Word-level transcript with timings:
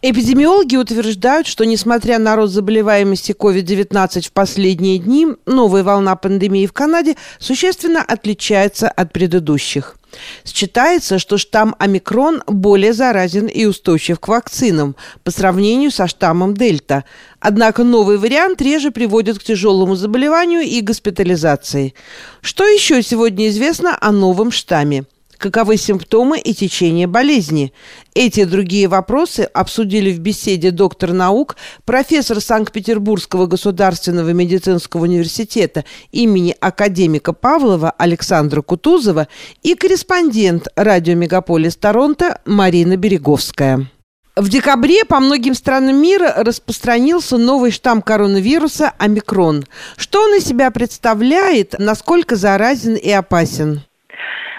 Эпидемиологи 0.00 0.76
утверждают, 0.76 1.48
что 1.48 1.64
несмотря 1.64 2.20
на 2.20 2.36
рост 2.36 2.54
заболеваемости 2.54 3.32
COVID-19 3.32 4.28
в 4.28 4.32
последние 4.32 4.98
дни, 4.98 5.26
новая 5.44 5.82
волна 5.82 6.14
пандемии 6.14 6.66
в 6.66 6.72
Канаде 6.72 7.16
существенно 7.40 8.00
отличается 8.00 8.88
от 8.88 9.12
предыдущих. 9.12 9.96
Считается, 10.44 11.18
что 11.18 11.36
штамм 11.36 11.74
омикрон 11.80 12.44
более 12.46 12.92
заразен 12.92 13.46
и 13.46 13.64
устойчив 13.64 14.20
к 14.20 14.28
вакцинам 14.28 14.94
по 15.24 15.32
сравнению 15.32 15.90
со 15.90 16.06
штаммом 16.06 16.56
дельта. 16.56 17.02
Однако 17.40 17.82
новый 17.82 18.18
вариант 18.18 18.62
реже 18.62 18.92
приводит 18.92 19.40
к 19.40 19.42
тяжелому 19.42 19.96
заболеванию 19.96 20.60
и 20.60 20.80
госпитализации. 20.80 21.92
Что 22.40 22.64
еще 22.64 23.02
сегодня 23.02 23.48
известно 23.48 23.98
о 24.00 24.12
новом 24.12 24.52
штамме? 24.52 25.06
Каковы 25.38 25.76
симптомы 25.76 26.38
и 26.38 26.52
течение 26.52 27.06
болезни. 27.06 27.72
Эти 28.14 28.40
и 28.40 28.44
другие 28.44 28.88
вопросы 28.88 29.48
обсудили 29.54 30.12
в 30.12 30.18
беседе 30.18 30.70
доктор 30.70 31.12
наук, 31.12 31.56
профессор 31.84 32.40
Санкт-Петербургского 32.40 33.46
государственного 33.46 34.30
медицинского 34.30 35.04
университета 35.04 35.84
имени 36.12 36.54
академика 36.60 37.32
Павлова 37.32 37.92
Александра 37.96 38.60
Кутузова 38.60 39.28
и 39.62 39.74
корреспондент 39.74 40.68
радио 40.76 41.14
«Мегаполис 41.14 41.76
Торонто» 41.76 42.40
Марина 42.44 42.96
Береговская. 42.96 43.88
В 44.38 44.48
декабре 44.48 45.04
по 45.04 45.18
многим 45.18 45.52
странам 45.52 46.00
мира 46.00 46.32
распространился 46.36 47.38
новый 47.38 47.72
штамм 47.72 48.02
коронавируса 48.02 48.92
«Омикрон». 48.96 49.64
Что 49.96 50.22
он 50.22 50.36
из 50.36 50.44
себя 50.44 50.70
представляет, 50.70 51.74
насколько 51.80 52.36
заразен 52.36 52.94
и 52.94 53.10
опасен? 53.10 53.82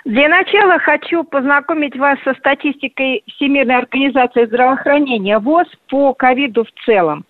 Для 0.06 0.30
начала 0.30 0.80
хочу 0.80 1.24
познакомить 1.24 1.98
вас 1.98 2.18
со 2.24 2.34
статистикой 2.36 3.24
Всемирной 3.28 3.78
организации 3.78 4.46
здравоохранения 4.46 5.40
ВОЗ 5.40 5.68
по 5.90 6.14
ковиду 6.14 6.64
в 6.64 6.72
целом. 6.86 7.26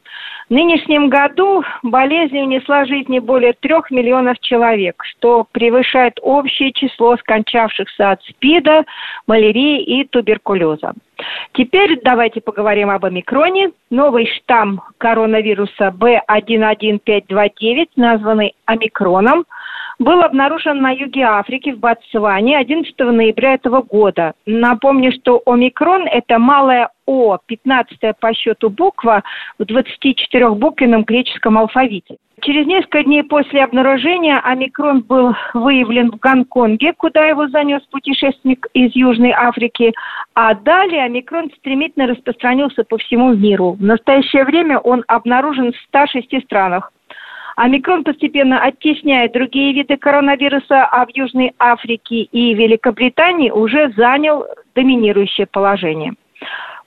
В 0.50 0.54
нынешнем 0.54 1.09
году 1.09 1.64
болезнь 1.84 2.38
унесла 2.40 2.86
жизни 2.86 3.20
более 3.20 3.53
трех 3.53 3.92
миллионов 3.92 4.40
человек, 4.40 5.03
что 5.03 5.45
превышает 5.52 6.20
общее 6.22 6.72
число 6.73 7.17
скончавшихся 7.17 8.12
от 8.12 8.23
СПИДа, 8.23 8.86
малярии 9.28 9.84
и 9.84 10.06
туберкулеза. 10.06 10.94
Теперь 11.53 12.00
давайте 12.03 12.42
поговорим 12.42 12.90
об 12.90 13.06
омикроне. 13.06 13.72
Новый 13.92 14.25
штамм 14.25 14.81
коронавируса 14.97 15.94
B11529, 15.95 17.90
названный 17.95 18.56
омикроном– 18.66 19.45
был 20.00 20.22
обнаружен 20.22 20.81
на 20.81 20.92
юге 20.92 21.23
Африки, 21.23 21.72
в 21.72 21.80
Ботсване, 21.80 22.58
11 22.58 22.97
ноября 23.00 23.55
этого 23.55 23.81
года. 23.81 24.33
Напомню, 24.45 25.11
что 25.11 25.41
омикрон– 25.45 26.08
это 26.11 26.39
малая 26.39 26.89
О, 27.06 27.38
15 27.45 28.17
по 28.19 28.33
счету 28.33 28.69
буква 28.69 29.23
в 29.58 29.64
24-буквенном 29.64 31.03
греческом 31.03 31.58
алфавите. 31.58 32.17
Через 32.41 32.67
несколько 32.67 33.03
дней 33.03 33.23
после 33.23 33.64
обнаружения 33.64 34.39
омикрон 34.39 35.02
был 35.02 35.36
выявлен 35.53 36.11
в 36.11 36.19
Гонконге, 36.19 36.94
куда 36.94 37.25
его 37.25 37.50
занес 37.50 37.81
путешественник 37.91 38.67
из 38.73 38.95
Южной 38.95 39.31
Африки, 39.31 39.94
а 40.36 40.53
далее 40.53 41.03
омикрон 41.03 41.52
стремительно 41.58 42.08
распространился 42.08 42.86
по 42.86 42.97
всему 42.97 43.34
миру. 43.34 43.73
В 43.73 43.84
настоящее 43.84 44.45
время 44.45 44.80
он 44.80 45.03
обнаружен 45.08 45.73
в 45.73 45.78
106 45.88 46.44
странах. 46.45 46.94
Омикрон 47.62 48.06
постепенно 48.06 48.64
оттесняет 48.64 49.34
другие 49.34 49.74
виды 49.74 49.98
коронавируса, 49.98 50.86
а 50.86 51.06
в 51.06 51.10
Южной 51.14 51.54
Африке 51.60 52.22
и 52.22 52.54
Великобритании 52.54 53.52
уже 53.52 53.92
занял 53.98 54.46
доминирующее 54.76 55.46
положение. 55.46 56.14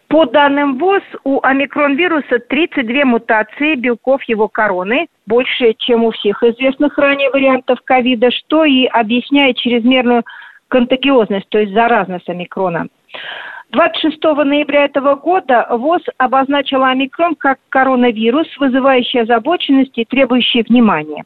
По 0.08 0.24
данным 0.24 0.78
ВОЗ, 0.78 1.02
у 1.24 1.40
омикрон-вируса 1.42 2.38
32 2.38 3.04
мутации 3.04 3.74
белков 3.74 4.22
его 4.22 4.48
короны, 4.48 5.08
больше, 5.26 5.74
чем 5.76 6.04
у 6.04 6.10
всех 6.10 6.42
известных 6.42 6.96
ранее 6.96 7.28
вариантов 7.28 7.80
ковида, 7.84 8.30
что 8.30 8.64
и 8.64 8.86
объясняет 8.86 9.58
чрезмерную 9.58 10.24
контагиозность, 10.68 11.50
то 11.50 11.58
есть 11.58 11.74
заразность 11.74 12.30
омикрона. 12.30 12.86
26 13.72 14.22
ноября 14.22 14.84
этого 14.84 15.14
года 15.14 15.66
ВОЗ 15.70 16.02
обозначила 16.18 16.88
омикрон 16.88 17.34
как 17.34 17.58
коронавирус, 17.70 18.46
вызывающий 18.58 19.22
озабоченность 19.22 19.96
и 19.96 20.04
требующий 20.04 20.62
внимания. 20.62 21.24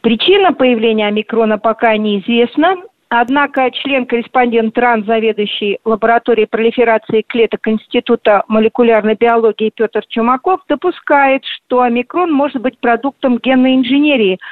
Причина 0.00 0.52
появления 0.52 1.06
омикрона 1.06 1.58
пока 1.58 1.96
неизвестна, 1.96 2.74
однако 3.08 3.70
член-корреспондент 3.70 4.74
ТРАН, 4.74 5.04
заведующий 5.04 5.78
лабораторией 5.84 6.48
пролиферации 6.48 7.22
клеток 7.22 7.68
Института 7.68 8.42
молекулярной 8.48 9.14
биологии 9.14 9.70
Петр 9.72 10.02
Чумаков 10.08 10.62
допускает, 10.68 11.44
что 11.44 11.82
омикрон 11.82 12.32
может 12.32 12.60
быть 12.60 12.76
продуктом 12.78 13.38
генной 13.38 13.76
инженерии– 13.76 14.40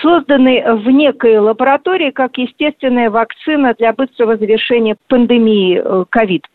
созданы 0.00 0.62
в 0.76 0.88
некой 0.90 1.38
лаборатории 1.38 2.10
как 2.10 2.38
естественная 2.38 3.10
вакцина 3.10 3.74
для 3.78 3.92
быстрого 3.92 4.36
завершения 4.36 4.96
пандемии 5.08 5.80
э, 5.82 6.04
ковид. 6.08 6.46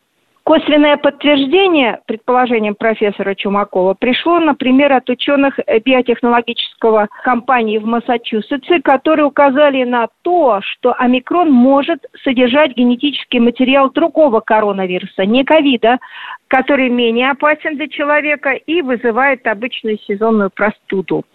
Косвенное 0.47 0.95
подтверждение 0.95 1.99
предположениям 2.07 2.73
профессора 2.73 3.35
Чумакова 3.35 3.95
пришло, 3.95 4.39
например, 4.39 4.93
от 4.93 5.09
ученых 5.09 5.59
биотехнологического 5.83 7.09
компании 7.21 7.79
в 7.79 7.85
Массачусетсе, 7.85 8.81
которые 8.81 9.25
указали 9.25 9.83
на 9.83 10.07
то, 10.21 10.61
что 10.61 10.93
омикрон 10.97 11.51
может 11.51 12.05
содержать 12.23 12.77
генетический 12.77 13.41
материал 13.41 13.91
другого 13.91 14.39
коронавируса, 14.39 15.25
не 15.25 15.43
ковида, 15.43 15.97
который 16.47 16.87
менее 16.87 17.31
опасен 17.31 17.75
для 17.75 17.89
человека 17.89 18.51
и 18.51 18.81
вызывает 18.81 19.45
обычную 19.47 19.99
сезонную 20.07 20.49
простуду. 20.49 21.25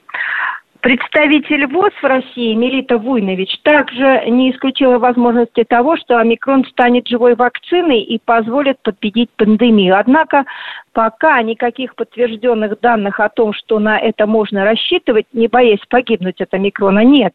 Представитель 0.83 1.69
ВОЗ 1.69 1.93
в 2.03 2.05
России 2.05 2.55
Мелита 2.55 2.99
Вуйнович 2.99 3.61
также 3.63 4.25
не 4.27 4.51
исключила 4.51 4.99
возможности 4.99 5.63
того, 5.63 5.97
что 5.97 6.19
омикрон 6.19 6.65
станет 6.65 7.07
живой 7.07 7.37
вакциной 7.37 8.01
и 8.01 8.19
позволит 8.19 8.79
победить 8.83 9.31
пандемию. 9.37 9.97
Однако 9.97 10.45
пока 10.93 11.41
никаких 11.43 11.95
подтвержденных 11.95 12.81
данных 12.81 13.21
о 13.21 13.29
том, 13.29 13.53
что 13.53 13.79
на 13.79 13.97
это 13.97 14.27
можно 14.27 14.65
рассчитывать, 14.65 15.27
не 15.33 15.47
боясь 15.47 15.87
погибнуть 15.89 16.41
от 16.41 16.53
омикрона, 16.53 17.05
нет. 17.05 17.33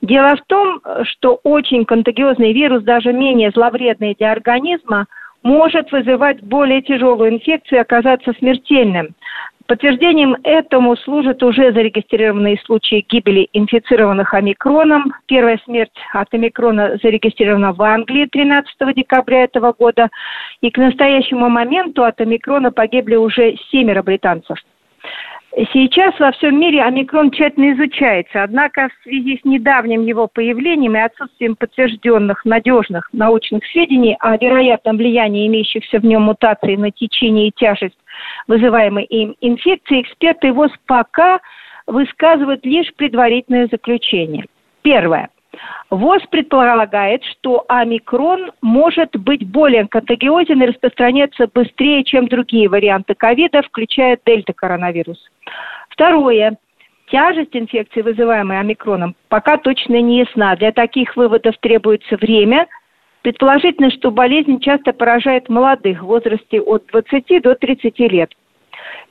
Дело 0.00 0.36
в 0.36 0.42
том, 0.46 0.80
что 1.02 1.40
очень 1.42 1.84
контагиозный 1.84 2.54
вирус, 2.54 2.82
даже 2.84 3.12
менее 3.12 3.50
зловредный 3.50 4.16
для 4.18 4.32
организма, 4.32 5.04
может 5.42 5.92
вызывать 5.92 6.42
более 6.42 6.80
тяжелую 6.80 7.34
инфекцию 7.34 7.78
и 7.78 7.82
оказаться 7.82 8.32
смертельным. 8.38 9.14
Подтверждением 9.68 10.34
этому 10.44 10.96
служат 10.96 11.42
уже 11.42 11.72
зарегистрированные 11.74 12.56
случаи 12.64 13.04
гибели 13.06 13.50
инфицированных 13.52 14.32
омикроном. 14.32 15.12
Первая 15.26 15.60
смерть 15.66 15.92
от 16.14 16.32
омикрона 16.32 16.98
зарегистрирована 17.02 17.74
в 17.74 17.82
Англии 17.82 18.24
13 18.24 18.94
декабря 18.96 19.44
этого 19.44 19.74
года. 19.78 20.08
И 20.62 20.70
к 20.70 20.78
настоящему 20.78 21.50
моменту 21.50 22.04
от 22.04 22.18
омикрона 22.18 22.72
погибли 22.72 23.16
уже 23.16 23.56
семеро 23.70 24.02
британцев. 24.02 24.56
Сейчас 25.72 26.18
во 26.20 26.30
всем 26.32 26.60
мире 26.60 26.82
омикрон 26.82 27.30
тщательно 27.30 27.72
изучается, 27.72 28.42
однако 28.42 28.88
в 28.88 29.02
связи 29.02 29.38
с 29.38 29.44
недавним 29.44 30.04
его 30.04 30.28
появлением 30.28 30.94
и 30.96 31.00
отсутствием 31.00 31.56
подтвержденных 31.56 32.44
надежных 32.44 33.08
научных 33.12 33.64
сведений 33.66 34.16
о 34.20 34.36
вероятном 34.36 34.98
влиянии 34.98 35.46
имеющихся 35.46 36.00
в 36.00 36.04
нем 36.04 36.22
мутаций 36.22 36.76
на 36.76 36.90
течение 36.90 37.48
и 37.48 37.52
тяжесть 37.52 37.98
вызываемой 38.46 39.04
им 39.04 39.36
инфекции, 39.40 40.02
эксперты 40.02 40.52
ВОЗ 40.52 40.72
пока 40.86 41.40
высказывают 41.86 42.64
лишь 42.66 42.92
предварительное 42.94 43.68
заключение. 43.70 44.44
Первое. 44.82 45.30
ВОЗ 45.90 46.22
предполагает, 46.30 47.24
что 47.24 47.64
омикрон 47.68 48.52
может 48.60 49.16
быть 49.16 49.46
более 49.46 49.86
контагиозен 49.88 50.62
и 50.62 50.66
распространяться 50.66 51.48
быстрее, 51.52 52.04
чем 52.04 52.28
другие 52.28 52.68
варианты 52.68 53.14
ковида, 53.14 53.62
включая 53.62 54.18
дельта-коронавирус. 54.24 55.18
Второе. 55.88 56.58
Тяжесть 57.10 57.56
инфекции, 57.56 58.02
вызываемой 58.02 58.60
омикроном, 58.60 59.14
пока 59.28 59.56
точно 59.56 60.00
не 60.02 60.18
ясна. 60.18 60.54
Для 60.56 60.72
таких 60.72 61.16
выводов 61.16 61.56
требуется 61.58 62.16
время. 62.16 62.66
Предположительно, 63.22 63.90
что 63.90 64.10
болезнь 64.10 64.60
часто 64.60 64.92
поражает 64.92 65.48
молодых 65.48 66.02
в 66.02 66.06
возрасте 66.06 66.60
от 66.60 66.84
20 66.86 67.42
до 67.42 67.54
30 67.54 67.98
лет. 68.10 68.30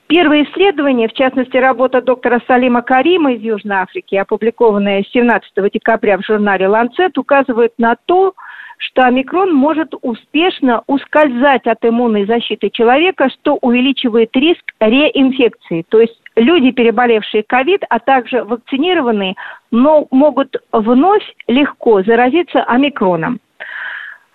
Первые 0.08 0.46
исследования, 0.46 1.10
в 1.10 1.14
частности 1.14 1.58
работа 1.58 2.02
доктора 2.02 2.42
Салима 2.48 2.82
Карима 2.82 3.34
из 3.34 3.42
Южной 3.42 3.78
Африки, 3.78 4.16
опубликованная 4.16 5.04
17 5.12 5.52
декабря 5.74 6.18
в 6.18 6.26
журнале 6.26 6.66
Lancet, 6.68 7.12
указывают 7.18 7.74
на 7.78 7.98
то, 8.06 8.34
что 8.78 9.04
омикрон 9.04 9.54
может 9.54 9.94
успешно 10.02 10.84
ускользать 10.88 11.68
от 11.68 11.84
иммунной 11.84 12.26
защиты 12.26 12.70
человека, 12.70 13.30
что 13.30 13.58
увеличивает 13.62 14.30
риск 14.34 14.64
реинфекции. 14.80 15.84
То 15.90 16.00
есть 16.00 16.18
люди, 16.38 16.72
переболевшие 16.72 17.44
ковид, 17.44 17.84
а 17.90 18.00
также 18.00 18.46
вакцинированные, 18.46 19.36
но 19.72 20.08
могут 20.12 20.56
вновь 20.72 21.24
легко 21.48 22.02
заразиться 22.04 22.64
омикроном. 22.64 23.40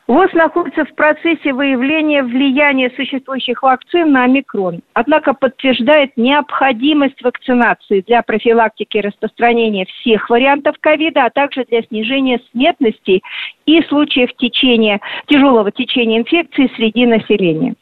ВОЗ 0.09 0.33
находится 0.33 0.85
в 0.85 0.95
процессе 0.95 1.53
выявления 1.53 2.25
влияния 2.25 2.91
существующих 2.97 3.63
вакцин 3.63 4.11
на 4.11 4.25
омикрон, 4.25 4.81
однако 4.95 5.33
подтверждает 5.33 6.17
необходимость 6.17 7.23
вакцинации 7.23 8.01
для 8.01 8.23
профилактики 8.23 8.99
распространения 8.99 9.87
всех 9.87 10.29
вариантов 10.29 10.77
ковида, 10.81 11.27
а 11.27 11.31
также 11.31 11.65
для 11.65 11.83
снижения 11.83 12.41
смертности 12.51 13.23
и 13.65 13.83
случаев 13.83 14.35
течения, 14.37 15.01
тяжелого 15.27 15.71
течения 15.71 16.19
инфекции 16.19 16.71
среди 16.75 17.07
населения. 17.07 17.75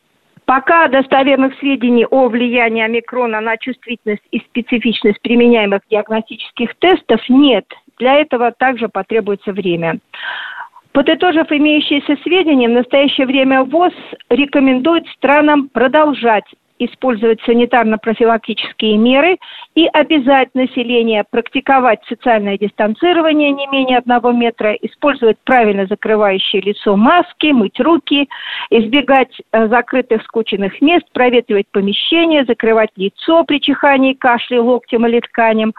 Пока 0.45 0.89
достоверных 0.89 1.57
сведений 1.59 2.05
о 2.05 2.29
влиянии 2.29 2.83
омикрона 2.83 3.41
на 3.41 3.57
чувствительность 3.57 4.27
и 4.31 4.41
специфичность 4.41 5.23
применяемых 5.23 5.83
диагностических 5.89 6.75
тестов 6.81 7.21
нет. 7.29 7.65
Для 7.99 8.17
этого 8.17 8.51
также 8.51 8.89
потребуется 8.89 9.53
время. 9.53 10.01
Подытожив 10.93 11.53
имеющиеся 11.53 12.17
сведения, 12.23 12.69
в 12.69 12.73
настоящее 12.73 13.27
время 13.27 13.63
ВОЗ 13.63 13.93
рекомендует 14.29 15.07
странам 15.17 15.69
продолжать 15.69 16.45
использовать 16.81 17.41
санитарно-профилактические 17.47 18.97
меры 18.97 19.37
и 19.75 19.87
обязать 19.87 20.49
население 20.55 21.25
практиковать 21.31 22.01
социальное 22.09 22.57
дистанцирование 22.59 23.51
не 23.51 23.67
менее 23.67 23.99
одного 23.99 24.33
метра, 24.33 24.73
использовать 24.73 25.37
правильно 25.45 25.87
закрывающие 25.87 26.63
лицо 26.63 26.97
маски, 26.97 27.53
мыть 27.53 27.79
руки, 27.79 28.29
избегать 28.71 29.43
э, 29.53 29.69
закрытых 29.69 30.23
скученных 30.23 30.81
мест, 30.81 31.05
проветривать 31.13 31.67
помещение, 31.71 32.47
закрывать 32.47 32.91
лицо 32.97 33.45
при 33.45 33.61
чихании, 33.61 34.15
кашле, 34.15 34.61
локтем 34.61 35.07
или 35.07 35.21
тканем, 35.21 35.75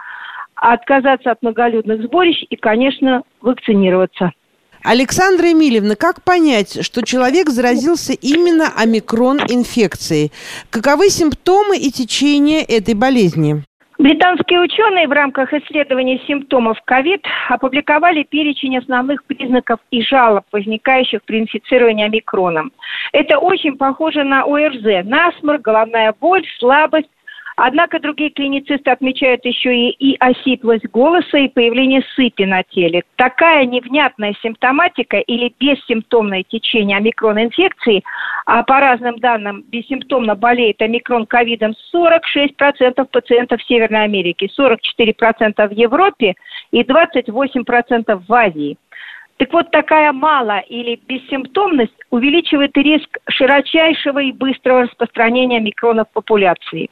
отказаться 0.54 1.32
от 1.32 1.42
многолюдных 1.42 2.02
сборищ 2.02 2.44
и, 2.48 2.54
конечно, 2.54 3.24
вакцинироваться. 3.40 4.30
Александра 4.84 5.52
Эмильевна, 5.52 5.94
как 5.94 6.24
понять, 6.24 6.84
что 6.84 7.02
человек 7.02 7.50
заразился 7.50 8.14
именно 8.14 8.66
омикрон-инфекцией? 8.76 10.32
Каковы 10.70 11.08
симптомы 11.08 11.76
и 11.76 11.92
течение 11.92 12.62
этой 12.62 12.94
болезни? 12.94 13.62
Британские 13.98 14.60
ученые 14.60 15.06
в 15.06 15.12
рамках 15.12 15.52
исследования 15.52 16.20
симптомов 16.26 16.76
ковид 16.84 17.24
опубликовали 17.48 18.24
перечень 18.24 18.76
основных 18.76 19.22
признаков 19.24 19.78
и 19.92 20.02
жалоб, 20.02 20.44
возникающих 20.50 21.22
при 21.22 21.38
инфицировании 21.38 22.06
омикроном. 22.06 22.72
Это 23.12 23.38
очень 23.38 23.76
похоже 23.76 24.24
на 24.24 24.42
ОРЗ. 24.42 25.04
Насморк, 25.04 25.62
головная 25.62 26.12
боль, 26.18 26.44
слабость, 26.58 27.08
Однако 27.56 28.00
другие 28.00 28.30
клиницисты 28.30 28.90
отмечают 28.90 29.44
еще 29.44 29.76
и, 29.76 29.90
и 29.90 30.16
осиплость 30.18 30.86
голоса, 30.86 31.38
и 31.38 31.48
появление 31.48 32.02
сыпи 32.14 32.44
на 32.44 32.62
теле. 32.62 33.02
Такая 33.16 33.66
невнятная 33.66 34.34
симптоматика 34.42 35.18
или 35.18 35.54
бессимптомное 35.60 36.44
течение 36.44 36.96
омикрон-инфекции, 36.96 38.02
а 38.46 38.62
по 38.62 38.80
разным 38.80 39.18
данным 39.18 39.64
бессимптомно 39.68 40.34
болеет 40.34 40.80
омикрон 40.80 41.26
ковидом 41.26 41.74
46% 41.94 43.04
пациентов 43.10 43.62
Северной 43.64 44.04
Америки, 44.04 44.50
44% 44.58 45.68
в 45.68 45.72
Европе 45.72 46.34
и 46.70 46.82
28% 46.82 48.22
в 48.26 48.32
Азии. 48.32 48.78
Так 49.36 49.52
вот, 49.52 49.70
такая 49.70 50.12
мало 50.12 50.60
или 50.60 51.00
бессимптомность 51.06 51.92
увеличивает 52.10 52.76
риск 52.76 53.18
широчайшего 53.28 54.20
и 54.20 54.32
быстрого 54.32 54.82
распространения 54.82 55.60
микронов 55.60 56.08
в 56.08 56.12
популяции. 56.12 56.88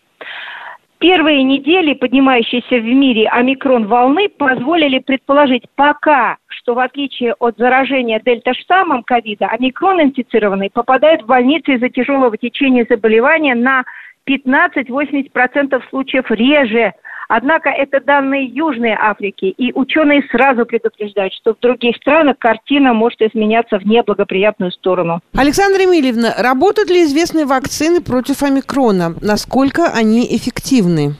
Первые 0.99 1.43
недели 1.45 1.95
поднимающиеся 1.95 2.77
в 2.77 2.85
мире 2.85 3.27
омикрон-волны 3.29 4.29
позволили 4.29 4.99
предположить 4.99 5.65
пока, 5.75 6.37
что 6.47 6.75
в 6.75 6.79
отличие 6.79 7.33
от 7.39 7.57
заражения 7.57 8.21
дельта-штаммом 8.21 9.03
ковида, 9.05 9.47
омикрон-инфицированный 9.47 10.69
попадает 10.71 11.23
в 11.23 11.27
больницы 11.27 11.75
из-за 11.75 11.89
тяжелого 11.89 12.37
течения 12.37 12.87
заболевания 12.87 13.55
на 13.55 13.85
15-80% 14.29 15.83
случаев 15.89 16.31
реже– 16.31 16.93
Однако 17.33 17.69
это 17.69 18.01
данные 18.01 18.47
Южной 18.47 18.91
Африки, 18.91 19.45
и 19.57 19.73
ученые 19.73 20.25
сразу 20.33 20.67
предупреждают, 20.67 21.33
что 21.33 21.55
в 21.55 21.61
других 21.61 21.95
странах 21.95 22.37
картина 22.41 22.93
может 22.93 23.23
изменяться 23.23 23.79
в 23.79 23.87
неблагоприятную 23.87 24.73
сторону. 24.73 25.21
Александра 25.37 25.81
Емельевна, 25.81 26.35
работают 26.37 26.91
ли 26.91 27.05
известные 27.05 27.47
вакцины 27.47 28.01
против 28.01 28.43
омикрона? 28.43 29.15
Насколько 29.21 29.93
они 29.95 30.27
эффективны? 30.27 31.15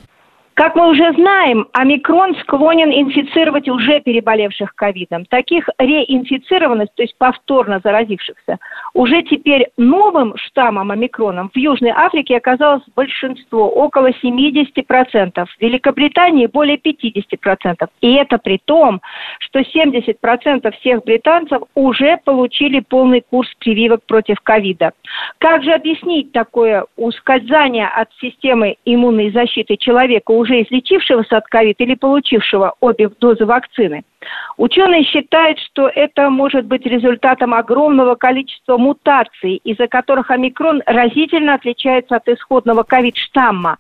Как 0.61 0.75
мы 0.75 0.91
уже 0.91 1.11
знаем, 1.15 1.69
омикрон 1.73 2.37
склонен 2.43 2.93
инфицировать 2.93 3.67
уже 3.67 4.01
переболевших 4.01 4.75
ковидом. 4.75 5.25
Таких 5.25 5.67
реинфицированных, 5.79 6.91
то 6.95 7.03
есть 7.03 7.17
повторно 7.17 7.81
заразившихся, 7.83 8.59
уже 8.93 9.23
теперь 9.23 9.69
новым 9.79 10.37
штаммом 10.37 10.91
омикроном 10.91 11.49
в 11.55 11.57
Южной 11.57 11.93
Африке 11.93 12.37
оказалось 12.37 12.83
большинство, 12.95 13.71
около 13.71 14.11
70%, 14.11 15.47
в 15.47 15.63
Великобритании 15.63 16.45
более 16.45 16.77
50%. 16.77 17.89
И 18.03 18.13
это 18.13 18.37
при 18.37 18.61
том, 18.63 19.01
что 19.39 19.61
70% 19.61 20.71
всех 20.81 21.05
британцев 21.05 21.63
уже 21.75 22.19
получили 22.23 22.81
полный 22.81 23.23
курс 23.23 23.49
прививок 23.61 24.05
против 24.05 24.39
ковида. 24.43 24.93
Как 25.39 25.65
же 25.65 25.73
объяснить 25.73 26.33
такое 26.33 26.85
ускользание 26.99 27.87
от 27.89 28.11
системы 28.21 28.77
иммунной 28.85 29.31
защиты 29.31 29.79
человека 29.79 30.33
уже 30.33 30.50
излечившегося 30.63 31.39
от 31.39 31.47
ковид 31.47 31.77
или 31.81 31.95
получившего 31.95 32.75
обе 32.81 33.09
дозы 33.09 33.45
вакцины. 33.45 34.05
Ученые 34.57 35.05
считают, 35.05 35.59
что 35.59 35.89
это 35.89 36.31
может 36.31 36.67
быть 36.67 36.85
результатом 36.87 37.55
огромного 37.55 38.15
количества 38.15 38.77
мутаций, 38.77 39.61
из-за 39.65 39.89
которых 39.89 40.31
омикрон 40.31 40.83
разительно 40.87 41.55
отличается 41.55 42.17
от 42.17 42.29
исходного 42.29 42.83
ковид-штамма 42.83 43.79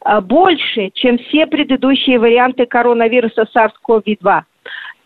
а, 0.00 0.20
больше, 0.20 0.90
чем 0.94 1.18
все 1.18 1.46
предыдущие 1.46 2.18
варианты 2.18 2.66
коронавируса 2.66 3.46
SARS-CoV-2. 3.54 4.42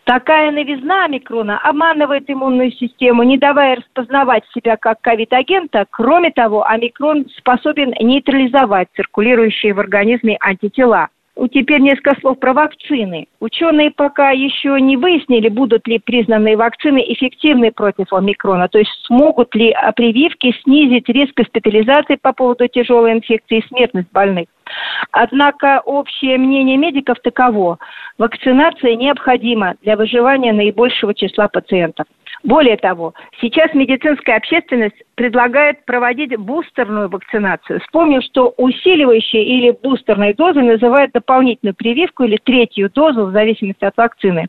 Такая 0.05 0.51
новизна 0.51 1.05
омикрона 1.05 1.59
обманывает 1.59 2.29
иммунную 2.29 2.71
систему, 2.73 3.23
не 3.23 3.37
давая 3.37 3.77
распознавать 3.77 4.43
себя 4.53 4.75
как 4.75 4.99
ковид-агента. 4.99 5.85
Кроме 5.89 6.31
того, 6.31 6.67
омикрон 6.67 7.25
способен 7.37 7.93
нейтрализовать 8.01 8.89
циркулирующие 8.95 9.73
в 9.73 9.79
организме 9.79 10.37
антитела. 10.41 11.07
Теперь 11.51 11.79
несколько 11.79 12.19
слов 12.19 12.37
про 12.37 12.53
вакцины. 12.53 13.27
Ученые 13.39 13.91
пока 13.91 14.31
еще 14.31 14.79
не 14.79 14.97
выяснили, 14.97 15.49
будут 15.49 15.87
ли 15.87 15.99
признанные 15.99 16.57
вакцины 16.57 17.03
эффективны 17.07 17.71
против 17.71 18.11
омикрона, 18.13 18.67
то 18.67 18.77
есть 18.79 18.91
смогут 19.05 19.55
ли 19.55 19.73
прививки 19.95 20.53
снизить 20.63 21.09
риск 21.09 21.35
госпитализации 21.35 22.17
по 22.21 22.33
поводу 22.33 22.67
тяжелой 22.67 23.13
инфекции 23.13 23.59
и 23.59 23.67
смертность 23.67 24.11
больных. 24.11 24.45
Однако 25.11 25.81
общее 25.85 26.37
мнение 26.37 26.77
медиков 26.77 27.19
таково. 27.21 27.79
Вакцинация 28.17 28.95
необходима 28.95 29.75
для 29.81 29.95
выживания 29.95 30.53
наибольшего 30.53 31.13
числа 31.13 31.47
пациентов. 31.47 32.05
Более 32.43 32.75
того, 32.75 33.13
сейчас 33.39 33.73
медицинская 33.73 34.35
общественность 34.35 35.01
предлагает 35.15 35.85
проводить 35.85 36.35
бустерную 36.35 37.07
вакцинацию. 37.07 37.79
Вспомним, 37.81 38.21
что 38.21 38.53
усиливающие 38.57 39.45
или 39.45 39.71
бустерные 39.71 40.33
дозы 40.33 40.61
называют 40.61 41.11
дополнительную 41.13 41.75
прививку 41.75 42.23
или 42.23 42.37
третью 42.37 42.89
дозу 42.89 43.27
в 43.27 43.31
зависимости 43.31 43.85
от 43.85 43.95
вакцины, 43.95 44.47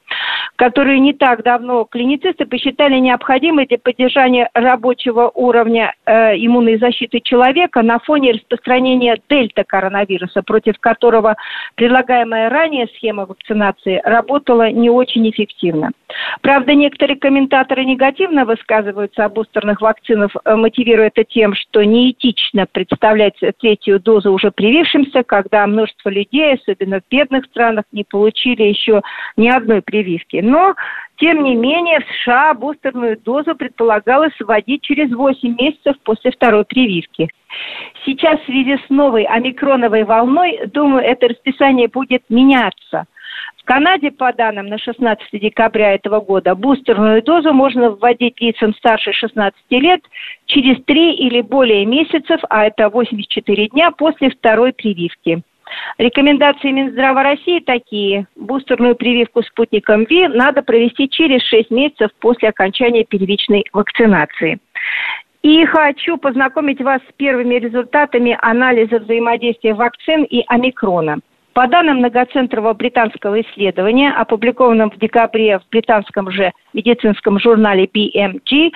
которую 0.56 1.00
не 1.02 1.12
так 1.12 1.44
давно 1.44 1.84
клиницисты 1.84 2.46
посчитали 2.46 2.98
необходимой 2.98 3.66
для 3.66 3.78
поддержания 3.78 4.50
рабочего 4.54 5.30
уровня 5.34 5.94
э, 6.06 6.36
иммунной 6.36 6.78
защиты 6.78 7.20
человека 7.20 7.82
на 7.82 7.98
фоне 8.00 8.32
распространения 8.32 9.18
дельта 9.28 9.64
коронавируса, 9.64 10.42
против 10.42 10.78
которого 10.80 11.36
предлагаемая 11.76 12.48
ранее 12.48 12.88
схема 12.96 13.26
вакцинации 13.26 14.00
работала 14.02 14.70
не 14.70 14.90
очень 14.90 15.28
эффективно. 15.30 15.90
Правда, 16.40 16.74
некоторые 16.74 17.18
комментаторы 17.18 17.83
негативно 17.84 18.44
высказываются 18.44 19.24
о 19.24 19.28
бустерных 19.28 19.80
вакцинах, 19.80 20.30
э, 20.44 20.54
мотивируя 20.56 21.08
это 21.08 21.24
тем, 21.24 21.54
что 21.54 21.84
неэтично 21.84 22.66
представлять 22.66 23.38
третью 23.60 24.00
дозу 24.00 24.32
уже 24.32 24.50
привившимся, 24.50 25.22
когда 25.22 25.66
множество 25.66 26.08
людей, 26.08 26.54
особенно 26.54 27.00
в 27.00 27.08
бедных 27.10 27.44
странах, 27.46 27.84
не 27.92 28.04
получили 28.04 28.62
еще 28.62 29.02
ни 29.36 29.48
одной 29.48 29.82
прививки. 29.82 30.36
Но 30.42 30.74
тем 31.16 31.44
не 31.44 31.54
менее, 31.54 32.00
в 32.00 32.04
США 32.16 32.54
бустерную 32.54 33.18
дозу 33.18 33.54
предполагалось 33.54 34.34
вводить 34.40 34.82
через 34.82 35.12
8 35.12 35.56
месяцев 35.56 35.96
после 36.02 36.32
второй 36.32 36.64
прививки. 36.64 37.28
Сейчас 38.04 38.40
в 38.40 38.46
связи 38.46 38.78
с 38.84 38.90
новой 38.90 39.24
омикроновой 39.24 40.04
волной, 40.04 40.66
думаю, 40.66 41.04
это 41.04 41.28
расписание 41.28 41.88
будет 41.88 42.24
меняться. 42.28 43.06
В 43.64 43.66
Канаде, 43.66 44.10
по 44.10 44.30
данным 44.30 44.66
на 44.66 44.76
16 44.76 45.40
декабря 45.40 45.94
этого 45.94 46.20
года, 46.20 46.54
бустерную 46.54 47.22
дозу 47.22 47.54
можно 47.54 47.92
вводить 47.92 48.38
лицам 48.38 48.74
старше 48.74 49.14
16 49.14 49.58
лет 49.70 50.02
через 50.44 50.84
3 50.84 51.14
или 51.14 51.40
более 51.40 51.86
месяцев, 51.86 52.40
а 52.50 52.66
это 52.66 52.90
84 52.90 53.68
дня 53.68 53.90
после 53.90 54.28
второй 54.28 54.74
прививки. 54.74 55.40
Рекомендации 55.96 56.72
Минздрава 56.72 57.22
России 57.22 57.58
такие. 57.60 58.26
Бустерную 58.36 58.96
прививку 58.96 59.42
спутником 59.42 60.04
ВИ 60.04 60.28
надо 60.28 60.60
провести 60.60 61.08
через 61.08 61.42
6 61.44 61.70
месяцев 61.70 62.10
после 62.20 62.50
окончания 62.50 63.04
первичной 63.04 63.64
вакцинации. 63.72 64.58
И 65.40 65.64
хочу 65.64 66.18
познакомить 66.18 66.82
вас 66.82 67.00
с 67.08 67.12
первыми 67.16 67.54
результатами 67.54 68.36
анализа 68.42 68.98
взаимодействия 68.98 69.72
вакцин 69.72 70.24
и 70.24 70.44
омикрона– 70.48 71.20
по 71.54 71.68
данным 71.68 71.98
многоцентрового 71.98 72.74
британского 72.74 73.40
исследования, 73.40 74.10
опубликованном 74.10 74.90
в 74.90 74.98
декабре 74.98 75.60
в 75.60 75.68
британском 75.70 76.30
же 76.30 76.52
медицинском 76.72 77.38
журнале 77.38 77.86
BMG, 77.86 78.72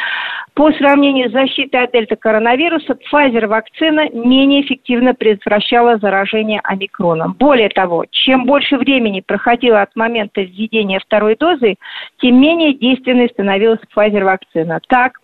по 0.55 0.73
сравнению 0.73 1.29
с 1.29 1.33
защитой 1.33 1.85
от 1.85 1.93
дельта-коронавируса, 1.93 2.97
Pfizer-вакцина 3.13 4.11
менее 4.13 4.63
эффективно 4.63 5.15
предотвращала 5.15 5.99
заражение 5.99 6.61
омикроном. 6.63 7.35
Более 7.39 7.69
того, 7.69 8.05
чем 8.11 8.45
больше 8.47 8.77
времени 8.77 9.23
проходило 9.27 9.83
от 9.83 9.95
момента 9.97 10.41
введения 10.41 11.01
второй 11.01 11.37
дозы, 11.37 11.75
тем 12.21 12.41
менее 12.41 12.75
действенной 12.75 13.29
становилась 13.29 13.81
Pfizer-вакцина. 13.95 14.81
Так, 14.89 15.19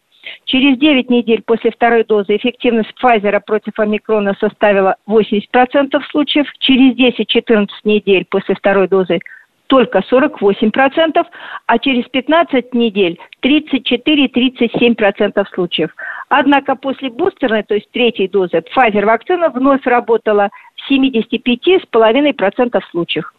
Через 0.44 0.78
9 0.78 1.10
недель 1.10 1.42
после 1.44 1.70
второй 1.70 2.04
дозы 2.04 2.36
эффективность 2.36 2.92
Pfizer 3.02 3.40
против 3.44 3.78
омикрона 3.78 4.34
составила 4.40 4.96
80% 5.08 5.42
случаев, 6.10 6.46
через 6.58 6.96
10-14 6.96 7.68
недель 7.84 8.26
после 8.28 8.54
второй 8.54 8.88
дозы 8.88 9.20
только 9.66 10.00
48%, 10.00 11.24
а 11.66 11.78
через 11.78 12.04
15 12.08 12.74
недель 12.74 13.18
34-37% 13.42 15.46
случаев. 15.54 15.90
Однако 16.28 16.76
после 16.76 17.10
бустерной, 17.10 17.62
то 17.62 17.74
есть 17.74 17.90
третьей 17.90 18.28
дозы, 18.28 18.58
Pfizer 18.58 19.04
вакцина 19.04 19.48
вновь 19.48 19.86
работала 19.86 20.50
в 20.76 20.90
75,5% 20.90 22.80
случаев. 22.90 23.32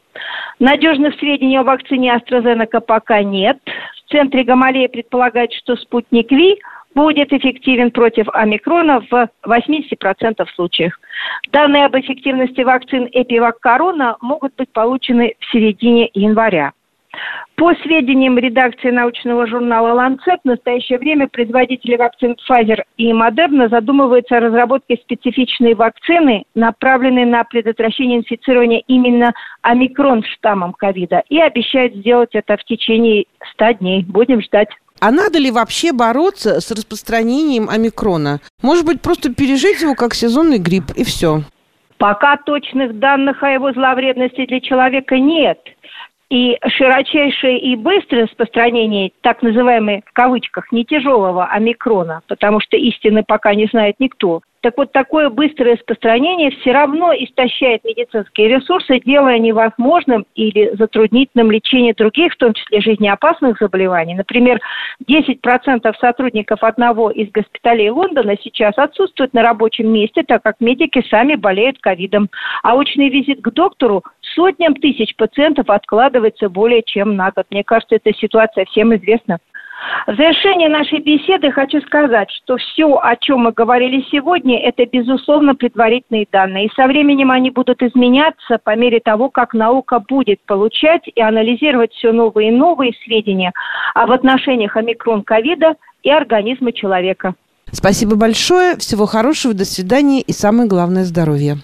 Надежных 0.59 1.15
сведений 1.19 1.57
о 1.57 1.63
вакцине 1.63 2.15
AstraZeneca 2.15 2.79
пока 2.79 3.21
нет. 3.21 3.57
В 4.05 4.11
центре 4.11 4.43
Гамалея 4.43 4.87
предполагают, 4.87 5.51
что 5.53 5.75
спутник 5.75 6.31
Ви 6.31 6.57
будет 6.95 7.31
эффективен 7.33 7.91
против 7.91 8.27
омикрона 8.33 9.01
в 9.01 9.29
80% 9.45 10.45
случаев. 10.55 10.97
Данные 11.51 11.85
об 11.85 11.95
эффективности 11.95 12.61
вакцин 12.61 13.07
Эпивак 13.11 13.59
Корона 13.59 14.17
могут 14.21 14.55
быть 14.55 14.71
получены 14.71 15.35
в 15.39 15.51
середине 15.51 16.09
января. 16.13 16.71
По 17.55 17.73
сведениям 17.75 18.37
редакции 18.37 18.89
научного 18.91 19.47
журнала 19.47 19.93
«Ланцет», 19.93 20.41
в 20.43 20.47
настоящее 20.47 20.99
время 20.99 21.29
производители 21.29 21.95
вакцин 21.95 22.35
Pfizer 22.49 22.81
и 22.97 23.11
Moderna 23.13 23.69
задумываются 23.69 24.35
о 24.35 24.41
разработке 24.41 24.97
специфичной 24.97 25.73
вакцины, 25.73 26.43
направленной 26.53 27.23
на 27.23 27.45
предотвращение 27.45 28.19
инфицирования 28.19 28.83
именно 28.87 29.33
омикрон 29.61 30.23
штаммом 30.23 30.73
ковида, 30.73 31.23
и 31.29 31.39
обещают 31.39 31.95
сделать 31.95 32.31
это 32.33 32.57
в 32.57 32.63
течение 32.65 33.25
100 33.53 33.71
дней. 33.73 34.03
Будем 34.03 34.41
ждать. 34.41 34.69
А 34.99 35.11
надо 35.11 35.39
ли 35.39 35.51
вообще 35.51 35.91
бороться 35.91 36.61
с 36.61 36.71
распространением 36.71 37.69
омикрона? 37.69 38.39
Может 38.61 38.85
быть, 38.85 39.01
просто 39.01 39.33
пережить 39.33 39.81
его 39.81 39.93
как 39.93 40.13
сезонный 40.13 40.57
грипп 40.57 40.91
и 40.95 41.03
все? 41.03 41.41
Пока 41.97 42.37
точных 42.37 42.99
данных 42.99 43.41
о 43.43 43.49
его 43.49 43.71
зловредности 43.71 44.45
для 44.45 44.59
человека 44.61 45.17
нет. 45.17 45.59
И 46.29 46.57
широчайшее 46.67 47.59
и 47.59 47.75
быстрое 47.75 48.23
распространение 48.23 49.11
так 49.21 49.43
называемой 49.43 50.03
в 50.05 50.13
кавычках 50.13 50.71
не 50.71 50.83
тяжелого 50.83 51.45
омикрона, 51.45 52.21
потому 52.27 52.59
что 52.59 52.77
истины 52.77 53.23
пока 53.23 53.53
не 53.53 53.67
знает 53.67 53.95
никто, 53.99 54.41
так 54.65 54.77
вот, 54.77 54.91
такое 54.91 55.29
быстрое 55.29 55.75
распространение 55.75 56.49
все 56.49 56.71
равно 56.71 57.13
истощает 57.13 57.83
медицинские 57.83 58.47
ресурсы, 58.47 58.99
делая 58.99 59.37
невозможным 59.37 60.25
или 60.33 60.75
затруднительным 60.75 61.51
лечение 61.51 61.93
других, 61.93 62.33
в 62.33 62.37
том 62.37 62.55
числе 62.55 62.81
жизнеопасных 62.81 63.59
заболеваний. 63.59 64.15
Например, 64.15 64.59
10% 65.07 65.93
сотрудников 66.01 66.63
одного 66.63 67.11
из 67.11 67.29
госпиталей 67.29 67.91
Лондона 67.91 68.37
сейчас 68.41 68.75
отсутствуют 68.79 69.35
на 69.35 69.43
рабочем 69.43 69.93
месте, 69.93 70.23
так 70.23 70.41
как 70.41 70.55
медики 70.59 71.05
сами 71.11 71.35
болеют 71.35 71.77
ковидом. 71.79 72.31
А 72.63 72.75
очный 72.75 73.09
визит 73.09 73.41
к 73.41 73.51
доктору 73.51 74.03
сотням 74.35 74.75
тысяч 74.75 75.15
пациентов 75.15 75.69
откладывается 75.69 76.49
более 76.49 76.83
чем 76.83 77.15
на 77.15 77.31
год. 77.31 77.45
Мне 77.49 77.63
кажется, 77.63 77.95
эта 77.95 78.13
ситуация 78.13 78.65
всем 78.65 78.95
известна. 78.95 79.39
В 80.07 80.15
завершение 80.15 80.69
нашей 80.69 80.99
беседы 80.99 81.51
хочу 81.51 81.81
сказать, 81.81 82.29
что 82.31 82.57
все, 82.57 82.95
о 82.95 83.15
чем 83.17 83.41
мы 83.41 83.51
говорили 83.51 84.05
сегодня, 84.11 84.59
это, 84.59 84.85
безусловно, 84.85 85.53
предварительные 85.53 86.27
данные. 86.31 86.67
И 86.67 86.73
со 86.75 86.87
временем 86.87 87.31
они 87.31 87.51
будут 87.51 87.81
изменяться 87.81 88.57
по 88.63 88.75
мере 88.75 88.99
того, 88.99 89.29
как 89.29 89.53
наука 89.53 89.99
будет 89.99 90.39
получать 90.45 91.03
и 91.13 91.21
анализировать 91.21 91.91
все 91.93 92.11
новые 92.11 92.49
и 92.49 92.51
новые 92.51 92.93
сведения 93.03 93.51
об 93.93 94.11
отношениях 94.11 94.77
омикрон-ковида 94.77 95.75
и 96.03 96.09
организма 96.09 96.71
человека. 96.71 97.35
Спасибо 97.71 98.15
большое, 98.15 98.77
всего 98.77 99.05
хорошего, 99.05 99.53
до 99.53 99.65
свидания 99.65 100.21
и 100.21 100.31
самое 100.31 100.69
главное 100.69 101.03
здоровья. 101.03 101.57